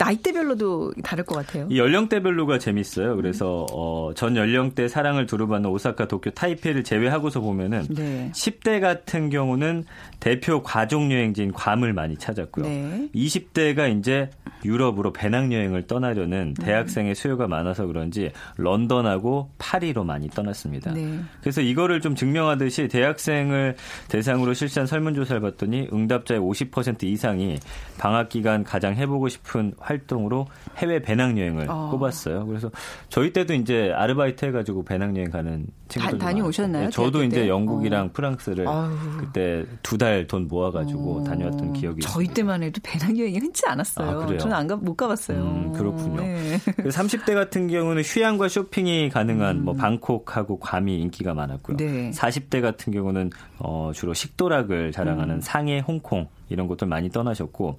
[0.00, 1.68] 나이대별로도 다를 것 같아요.
[1.70, 3.16] 이 연령대별로가 재밌어요.
[3.16, 8.30] 그래서 어, 전 연령대 사랑을 두루받는 오사카, 도쿄, 타이페이를 제외하고서 보면은 네.
[8.32, 9.84] 10대 같은 경우는
[10.18, 12.64] 대표 가족 여행지인 괌을 많이 찾았고요.
[12.64, 13.08] 네.
[13.14, 14.30] 20대가 이제
[14.64, 16.64] 유럽으로 배낭여행을 떠나려는 음.
[16.64, 20.92] 대학생의 수요가 많아서 그런지 런던하고 파리로 많이 떠났습니다.
[20.92, 21.20] 네.
[21.40, 23.76] 그래서 이거를 좀 증명하듯이 대학생을
[24.08, 27.58] 대상으로 실시한 설문조사를 봤더니 응답자의 50% 이상이
[27.98, 31.88] 방학 기간 가장 해보고 싶은 활동 으로 해외 배낭여행을 어.
[31.92, 32.46] 꼽았어요.
[32.46, 32.70] 그래서
[33.08, 36.84] 저희 때도 이제 아르바이트 해가지고 배낭여행 가는 친구들 다, 다녀오셨나요?
[36.84, 38.10] 네, 저도 이제 영국이랑 어.
[38.12, 38.90] 프랑스를 아유.
[39.18, 41.24] 그때 두 달 돈 모아가지고 어.
[41.24, 44.20] 다녀왔던 기억이 저희 때만 해도 배낭여행이 흔치 않았어요.
[44.22, 45.38] 아, 저는 안 가, 못 가봤어요.
[45.42, 46.20] 음, 그렇군요.
[46.22, 46.58] 네.
[46.58, 49.64] 30대 같은 경우는 휴양과 쇼핑이 가능한 음.
[49.64, 51.76] 뭐 방콕하고 괌이 인기가 많았고요.
[51.76, 52.10] 네.
[52.12, 55.40] 40대 같은 경우는 어, 주로 식도락을 자랑하는 음.
[55.40, 57.78] 상해, 홍콩 이런 곳들 많이 떠나셨고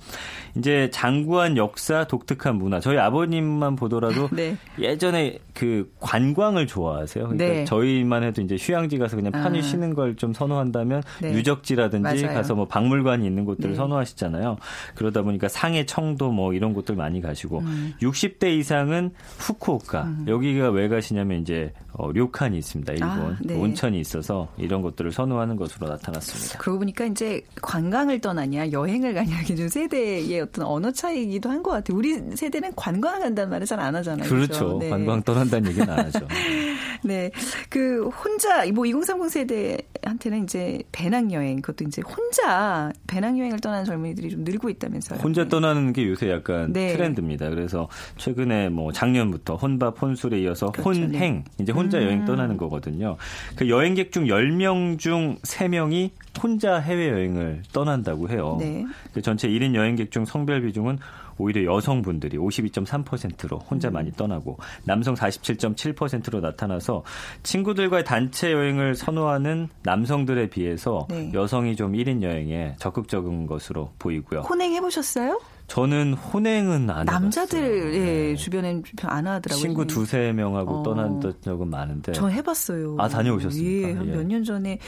[0.58, 2.80] 이제 장구한 역사, 독특한 문화.
[2.80, 4.56] 저희 아버님만 보더라도 네.
[4.80, 7.28] 예전에 그 관광을 좋아하세요.
[7.28, 7.66] 그러니까 네.
[7.66, 9.62] 저희만 해도 이제 휴양지 가서 그냥 편히 아.
[9.62, 11.34] 쉬는 걸 좀 선호한다면 네.
[11.34, 12.36] 유적지라든지 맞아요.
[12.38, 13.76] 가서 뭐 박물관이 있는 곳들을 네.
[13.76, 14.58] 선호하시잖아요.
[14.96, 17.94] 그러다 보니까 상해, 청도 뭐 이런 곳들 많이 가시고 음.
[18.02, 20.26] 60대 이상은 후쿠오카 음.
[20.28, 22.94] 여기가 왜 가시냐면 이제 어, 료칸이 있습니다.
[22.94, 23.56] 일본 아, 네.
[23.60, 26.58] 온천이 있어서 이런 것들을 선호하는 것으로 나타났습니다.
[26.60, 31.96] 그러고 보니까 이제 관광을 떠나냐 여행을 가냐 좀 세대의 어떤 언어 차이기도 한 것 같아요.
[31.98, 34.28] 우리 세대는 관광 간다는 말을 잘 안 하잖아요.
[34.28, 34.78] 그렇죠.
[34.80, 34.90] 네.
[34.90, 36.28] 관광 떠난다는 얘기는 안 하죠.
[37.04, 37.32] 네,
[37.70, 44.30] 그 혼자 뭐 2030 세대한테는 이제 배낭 여행 그것도 이제 혼자 배낭 여행을 떠나는 젊은이들이
[44.30, 45.20] 좀 늘고 있다면서요.
[45.20, 45.50] 혼자 네.
[45.50, 46.94] 떠나는 게 요새 약간 네.
[46.94, 47.50] 트렌드입니다.
[47.50, 50.90] 그래서 최근에 뭐 작년부터 혼밥 혼술에 이어서 그렇죠.
[51.02, 52.04] 혼행 이제 혼자 음.
[52.04, 53.18] 여행 떠나는 거거든요.
[53.56, 58.58] 그 여행객 중 10명 중 3명이 혼자 해외여행을 떠난다고 해요.
[58.60, 58.86] 네.
[59.14, 61.00] 그 전체 1인 여행객 중 성별 비중은
[61.38, 63.94] 오히려 여성분들이 52.3%로 혼자 음.
[63.94, 67.04] 많이 떠나고 남성 47.7%로 나타나서
[67.44, 71.32] 친구들과의 단체 여행을 선호하는 남성들에 비해서 네.
[71.34, 74.42] 여성이 좀 1인 여행에 적극적인 것으로 보이고요.
[74.42, 75.40] 혼행 해보셨어요?
[75.72, 78.36] 저는 혼행은 안 남자들 예, 네.
[78.36, 79.62] 주변엔 안 하더라고요.
[79.62, 80.84] 친구 두세 명하고 어.
[80.84, 82.12] 떠난 적은 많은데.
[82.12, 82.98] 저 해봤어요.
[83.00, 83.88] 아 다녀오셨습니까?
[83.88, 83.94] 예, 예.
[83.94, 84.80] 몇년 전에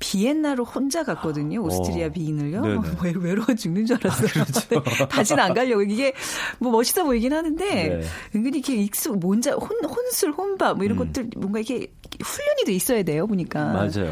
[0.00, 1.60] 비엔나로 혼자 갔거든요.
[1.60, 1.66] 어.
[1.66, 2.60] 오스트리아 비인을요.
[2.60, 2.82] 뭐
[3.22, 4.42] 외로워 죽는 줄 알았어요.
[4.42, 5.06] 아, 그렇죠.
[5.06, 6.12] 다시는 안 가려고 이게
[6.58, 8.02] 뭐 멋있어 보이긴 하는데 네.
[8.34, 11.06] 은근히 이렇게 익숙 뭔자 혼 혼술 혼밥 뭐 이런 음.
[11.06, 11.86] 것들 뭔가 이렇게
[12.20, 13.66] 훈련이 돼 있어야 돼요 보니까.
[13.66, 14.10] 맞아요.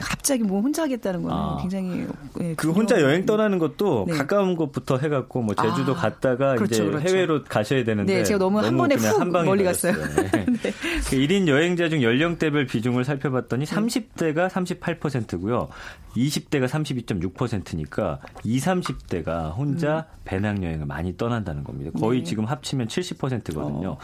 [0.00, 1.58] 갑자기 뭐 혼자 하겠다는 거는 아.
[1.60, 2.06] 굉장히
[2.40, 4.14] 예, 그 혼자 여행 떠나는 것도 네.
[4.14, 7.08] 가까운 곳부터 해갖고 뭐 제주도 아, 갔다가 그렇죠, 이제 그렇죠.
[7.08, 9.92] 해외로 가셔야 되는데 네, 제가 너무, 너무 한 번에 훅 멀리 갔어요.
[10.16, 10.46] 네.
[10.62, 10.72] 네.
[11.08, 15.68] 그 1인 여행자 중 연령대별 비중을 살펴봤더니 30대가 38%고요.
[16.16, 20.18] 20대가 32.6%니까 20, 30대가 혼자 음.
[20.24, 21.90] 배낭여행을 많이 떠난다는 겁니다.
[21.98, 22.24] 거의 네.
[22.24, 23.90] 지금 합치면 70%거든요.
[23.90, 23.98] 어.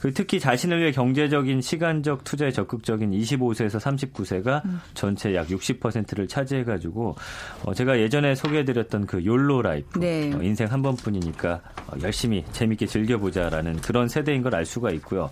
[0.00, 4.80] 그 특히 자신을 위해 경제적인 시간적 투자에 적극적인 25세에서 39세가 음.
[4.94, 7.14] 전체 약 60%를 차지해가지고
[7.64, 10.32] 어, 제가 예전에 소개해드렸던 그 YOLO life 네.
[10.34, 15.30] 어, 인생 한 번 뿐이니까 어, 열심히 재밌게 즐겨보자라는 그런 세대인 걸 알 수가 있고요.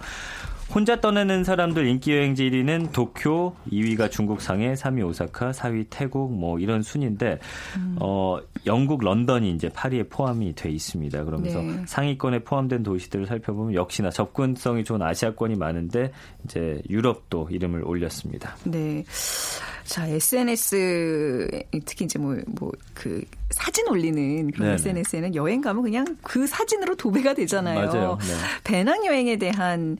[0.72, 6.58] 혼자 떠나는 사람들 인기 여행지 1위는 도쿄, 2위가 중국 상해, 3위 오사카, 4위 태국 뭐
[6.58, 7.38] 이런 순인데
[7.78, 7.96] 음.
[8.00, 11.24] 어 영국 런던이 이제 8위에 포함이 돼 있습니다.
[11.24, 11.82] 그러면서 네.
[11.86, 16.12] 상위권에 포함된 도시들을 살펴보면 역시나 접근성이 좋은 아시아권이 많은데
[16.44, 18.54] 이제 유럽도 이름을 올렸습니다.
[18.64, 19.02] 네.
[19.84, 21.48] 자, SNS
[21.86, 24.74] 특히 이제 뭐 뭐 그 사진 올리는 그런 네네.
[24.74, 28.18] SNS에는 여행 가면 그냥 그 사진으로 도배가 되잖아요.
[28.20, 28.34] 네.
[28.64, 29.96] 배낭 여행에 대한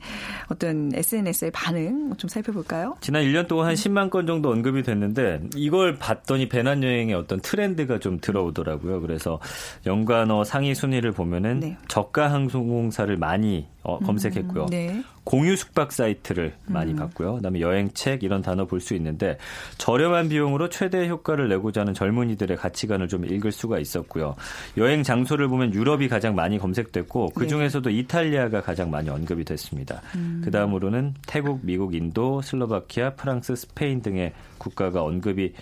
[0.49, 2.95] 어떤 SNS의 반응 좀 살펴볼까요?
[3.01, 7.99] 지난 1년 동안 한 10만 건 정도 언급이 됐는데 이걸 봤더니 배낭 여행의 어떤 트렌드가
[7.99, 9.01] 좀 들어오더라고요.
[9.01, 9.39] 그래서
[9.85, 11.77] 연관어 상위 순위를 보면은 네.
[11.87, 14.67] 저가 항공사를 많이 어, 검색했고요.
[14.69, 15.01] 네.
[15.23, 16.73] 공유 숙박 사이트를 음.
[16.73, 17.35] 많이 봤고요.
[17.35, 19.37] 그다음에 여행책 이런 단어 볼 수 있는데
[19.77, 24.35] 저렴한 비용으로 최대 효과를 내고자 하는 젊은이들의 가치관을 좀 읽을 수가 있었고요.
[24.77, 30.01] 여행 장소를 보면 유럽이 가장 많이 검색됐고 그 중에서도 이탈리아가 가장 많이 언급이 됐습니다.
[30.15, 30.41] 음.
[30.43, 35.53] 그 다음으로는 태국, 미국, 인도, 슬로바키아, 프랑스, 스페인 등의 국가가 언급이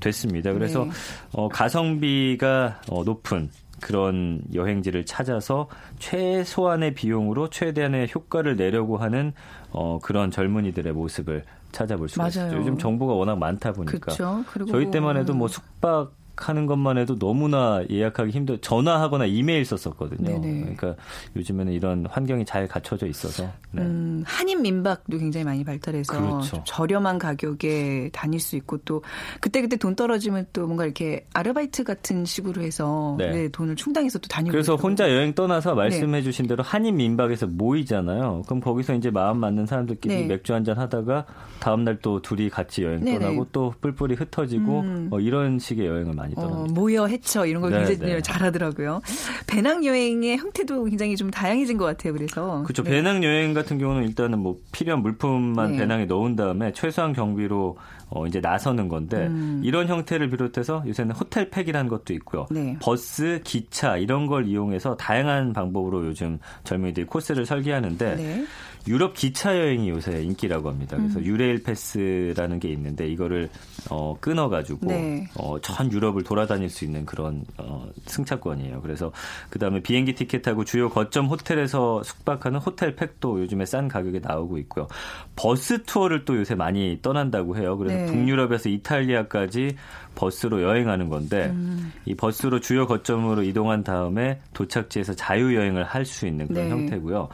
[0.00, 0.52] 됐습니다.
[0.52, 0.90] 그래서 네.
[1.32, 5.68] 어, 가성비가 어, 높은 그런 여행지를 찾아서
[5.98, 9.32] 최소한의 비용으로 최대한의 효과를 내려고 하는
[9.70, 12.48] 어, 그런 젊은이들의 모습을 찾아볼 수가 맞아요.
[12.48, 12.58] 있죠.
[12.58, 14.44] 요즘 정보가 워낙 많다 보니까 그렇죠.
[14.50, 20.40] 그리고 저희 때만 해도 뭐 숙박 하는 것만 해도 너무나 예약하기 힘들 전화하거나 이메일 썼었거든요.
[20.40, 20.60] 네네.
[20.60, 20.94] 그러니까
[21.34, 23.82] 요즘에는 이런 환경이 잘 갖춰져 있어서 네.
[23.82, 26.56] 음, 한인 민박도 굉장히 많이 발달해서 그렇죠.
[26.56, 29.02] 좀 저렴한 가격에 다닐 수 있고 또
[29.40, 33.30] 그때 그때 돈 떨어지면 또 뭔가 이렇게 아르바이트 같은 식으로 해서 네.
[33.30, 34.88] 네, 돈을 충당해서 또 다니고 그래서 있더라고요.
[34.90, 35.76] 혼자 여행 떠나서 네.
[35.76, 38.42] 말씀해주신 대로 한인 민박에서 모이잖아요.
[38.46, 40.26] 그럼 거기서 이제 마음 맞는 사람들끼리 네.
[40.26, 41.26] 맥주 한잔 하다가
[41.58, 43.18] 다음 날 또 둘이 같이 여행 네네.
[43.18, 45.08] 떠나고 또 뿔뿔이 흩어지고 음.
[45.10, 46.80] 어, 이런 식의 여행을 많이 어, 떠납니다.
[46.80, 48.22] 모여 해쳐 이런 걸 네, 굉장히 네.
[48.22, 49.00] 잘하더라고요.
[49.46, 52.12] 배낭 여행의 형태도 굉장히 좀 다양해진 것 같아요.
[52.12, 52.82] 그래서 그렇죠.
[52.82, 52.90] 네.
[52.90, 55.78] 배낭 여행 같은 경우는 일단은 뭐 필요한 물품만 네.
[55.78, 57.76] 배낭에 넣은 다음에 최소한 경비로
[58.08, 59.60] 어 이제 나서는 건데 음.
[59.64, 62.46] 이런 형태를 비롯해서 요새는 호텔 팩이라는 것도 있고요.
[62.50, 62.76] 네.
[62.80, 68.44] 버스, 기차 이런 걸 이용해서 다양한 방법으로 요즘 젊은이들이 코스를 설계하는데 네.
[68.88, 70.96] 유럽 기차 여행이 요새 인기라고 합니다.
[70.96, 71.24] 그래서 음.
[71.24, 73.50] Eurail Pass라는 게 있는데 이거를
[73.90, 75.28] 어, 끊어가지고 네.
[75.36, 78.80] 어, 전 유럽을 돌아다닐 수 있는 그런 어, 승차권이에요.
[78.82, 79.12] 그래서
[79.50, 84.86] 그 다음에 비행기 티켓하고 주요 거점 호텔에서 숙박하는 호텔 팩도 요즘에 싼 가격에 나오고 있고요.
[85.34, 87.76] 버스 투어를 또 요새 많이 떠난다고 해요.
[87.76, 88.06] 그래서 네.
[88.06, 89.76] 북유럽에서 이탈리아까지
[90.14, 91.92] 버스로 여행하는 건데 음.
[92.06, 96.70] 이 버스로 주요 거점으로 이동한 다음에 도착지에서 자유 여행을 할 수 있는 그런 네.
[96.70, 97.28] 형태고요.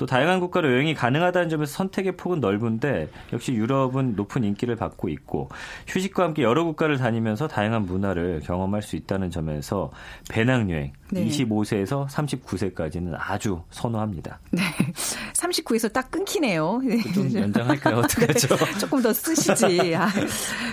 [0.00, 5.50] 또 다양한 국가로 여행이 가능하다는 점에서 선택의 폭은 넓은데 역시 유럽은 높은 인기를 받고 있고
[5.88, 9.90] 휴식과 함께 여러 국가를 다니면서 다양한 문화를 경험할 수 있다는 점에서
[10.30, 11.26] 배낭여행 네.
[11.26, 14.40] 25세에서 39세까지는 아주 선호합니다.
[14.52, 14.62] 네.
[15.34, 16.80] 39에서 딱 끊기네요.
[17.14, 17.98] 좀 연장할까요?
[18.00, 18.56] 어떡하죠?
[18.78, 19.94] 조금 더 쓰시지.
[19.96, 20.08] 아,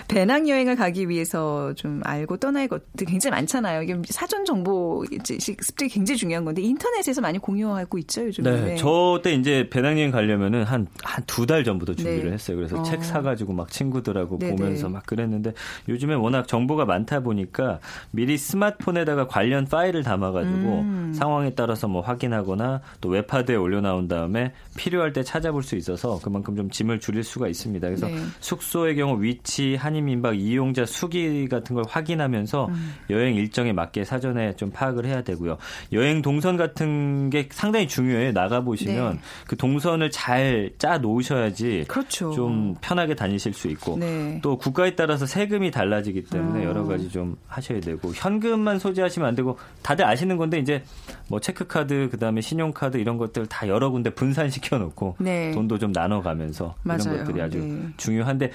[0.08, 3.82] 배낭여행을 가기 위해서 좀 알고 떠날 것들 굉장히 많잖아요.
[3.82, 8.60] 이게 사전 정보 습득이 굉장히 중요한 건데 인터넷에서 많이 공유하고 있죠 요즘에.
[8.60, 12.32] 네, 저때 이제 배낭여행 가려면은 한 한 두 달 전부터 준비를 네.
[12.34, 12.56] 했어요.
[12.56, 12.82] 그래서 어.
[12.82, 14.56] 책 사가지고 막 친구들하고 네네.
[14.56, 15.52] 보면서 막 그랬는데
[15.88, 21.12] 요즘에 워낙 정보가 많다 보니까 미리 스마트폰에다가 관련 파일을 담아가지고 음.
[21.14, 26.70] 상황에 따라서 뭐 확인하거나 또 웹하드에 올려놓은 다음에 필요할 때 찾아볼 수 있어서 그만큼 좀
[26.70, 27.86] 짐을 줄일 수가 있습니다.
[27.86, 28.16] 그래서 네.
[28.40, 32.94] 숙소의 경우 위치, 한인민박 이용자 수기 같은 걸 확인하면서 음.
[33.10, 35.56] 여행 일정에 맞게 사전에 좀 파악을 해야 되고요.
[35.92, 38.32] 여행 동선 같은 게 상당히 중요해요.
[38.32, 39.07] 나가 보시면 네.
[39.46, 42.32] 그 동선을 잘 짜 놓으셔야지 그렇죠.
[42.32, 44.38] 좀 편하게 다니실 수 있고 네.
[44.42, 46.68] 또 국가에 따라서 세금이 달라지기 때문에 어.
[46.68, 50.82] 여러 가지 좀 하셔야 되고 현금만 소지하시면 안 되고 다들 아시는 건데 이제
[51.28, 55.52] 뭐 체크카드 그다음에 신용카드 이런 것들 다 여러 군데 분산시켜 놓고 네.
[55.52, 57.18] 돈도 좀 나눠 가면서 이런.
[57.18, 57.88] 것들이 아주 네.
[57.96, 58.52] 중요한데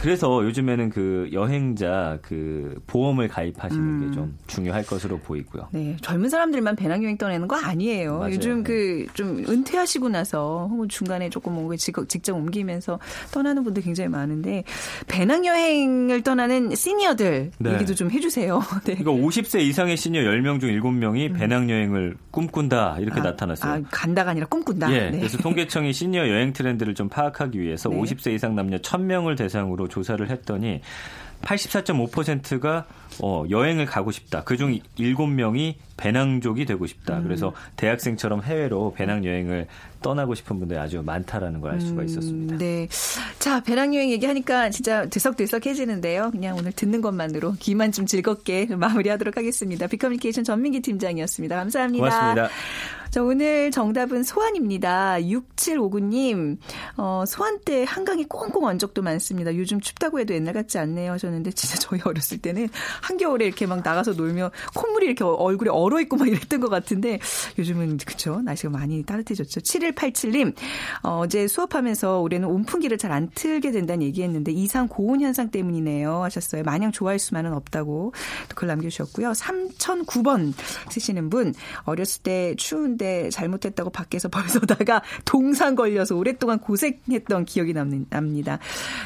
[0.00, 4.08] 그래서 요즘에는 그 여행자 그 보험을 가입하시는 음.
[4.08, 5.68] 게좀 중요할 것으로 보이고요.
[5.72, 8.18] 네, 젊은 사람들만 배낭여행 떠내는 거 아니에요.
[8.18, 8.34] 맞아요.
[8.34, 9.04] 요즘 네.
[9.06, 12.98] 그좀 은퇴하시고 나서 혹은 중간에 조금 뭐 직접 옮기면서
[13.30, 14.64] 떠나는 분들 굉장히 많은데
[15.06, 17.74] 배낭여행을 떠나는 시니어들 네.
[17.74, 18.60] 얘기도 좀 해주세요.
[18.84, 18.96] 네.
[18.96, 23.26] 그러니까 50세 이상의 시니어 10명 중 7명이 배낭여행을 꿈꾼다 이렇게 음.
[23.26, 23.72] 아, 나타났어요.
[23.72, 24.92] 아, 간다가 아니라 꿈꾼다.
[24.92, 25.18] 예, 네.
[25.18, 27.96] 그래서 통계청이 시니어 여행 트렌드를 좀 파악하기 위해서 네.
[27.96, 30.80] 50세 이상 남녀 1000명을 대상으로 조사를 했더니
[31.42, 32.86] 84.5%가
[33.22, 34.42] 어, 여행을 가고 싶다.
[34.44, 37.18] 그중 7명이 배낭족이 되고 싶다.
[37.18, 37.22] 음.
[37.24, 39.66] 그래서 대학생처럼 해외로 배낭여행을
[40.02, 42.54] 떠나고 싶은 분들이 아주 많다라는 걸 알 수가 있었습니다.
[42.54, 42.88] 음, 네.
[43.38, 46.30] 자, 배낭여행 얘기하니까 진짜 들썩들썩해지는데요.
[46.30, 49.86] 그냥 오늘 듣는 것만으로 귀만 좀 즐겁게 마무리하도록 하겠습니다.
[49.86, 51.56] 비커뮤니케이션 전민기 팀장이었습니다.
[51.56, 52.04] 감사합니다.
[52.04, 52.48] 고맙습니다.
[53.14, 55.18] 자, 오늘 정답은 소환입니다.
[55.20, 56.58] 6759님,
[56.96, 59.54] 어, 소환 때 한강이 꽁꽁 언 적도 많습니다.
[59.54, 62.68] 요즘 춥다고 해도 옛날 같지 않네요 하셨는데, 진짜 저희 어렸을 때는
[63.02, 67.20] 한겨울에 이렇게 막 나가서 놀면 콧물이 이렇게 얼굴에 얼어있고 막 이랬던 것 같은데,
[67.56, 68.42] 요즘은 그쵸.
[68.42, 69.60] 날씨가 많이 따뜻해졌죠.
[69.60, 70.52] 7187님,
[71.04, 76.64] 어, 어제 수업하면서 올해는 온풍기를 잘 안 틀게 된다는 얘기했는데, 이상 고온 현상 때문이네요 하셨어요.
[76.64, 78.12] 마냥 좋아할 수만은 없다고
[78.56, 79.30] 글 남겨주셨고요.
[79.30, 80.52] 3009번
[80.90, 88.58] 쓰시는 분, 어렸을 때 추운데 잘못했다고 밖에서 벌써다가 동상 걸려서 오랫동안 고생했던 기억이 납니다.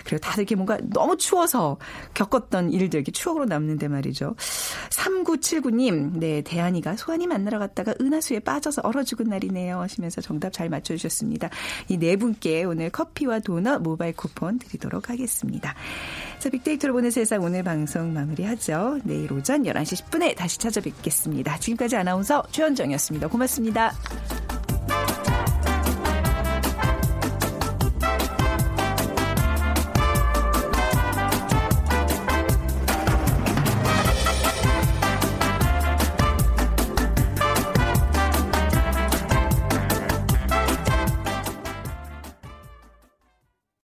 [0.05, 1.79] 그리고 다들 이렇게 뭔가 너무 추워서
[2.15, 4.35] 겪었던 일들, 이렇게 추억으로 남는데 말이죠.
[4.91, 9.81] 3979님, 네, 대한이가 소환이 만나러 갔다가 은하수에 빠져서 얼어 죽은 날이네요.
[9.81, 11.51] 하시면서 정답 잘 맞춰주셨습니다.
[11.89, 15.75] 이 네 분께 오늘 커피와 도넛 모바일 쿠폰 드리도록 하겠습니다.
[16.39, 19.01] 자, 빅데이터로 보는 세상 오늘 방송 마무리하죠.
[19.03, 21.59] 내일 오전 11시 10분에 다시 찾아뵙겠습니다.
[21.59, 23.27] 지금까지 아나운서 최현정이었습니다.
[23.27, 23.93] 고맙습니다.